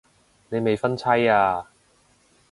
[0.49, 1.67] 你未婚妻啊